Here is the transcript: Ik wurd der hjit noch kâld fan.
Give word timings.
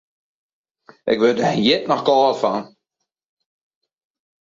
Ik 1.11 1.19
wurd 1.21 1.37
der 1.39 1.55
hjit 1.63 1.85
noch 1.87 2.03
kâld 2.07 2.35
fan. 2.41 2.63